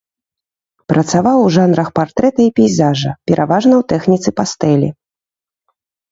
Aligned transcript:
Працаваў 0.91 1.37
у 1.49 1.49
жанрах 1.57 1.89
партрэта 1.99 2.39
і 2.45 2.53
пейзажа, 2.59 3.11
пераважна 3.31 3.73
ў 3.81 3.83
тэхніцы 3.93 4.29
пастэлі. 4.41 4.89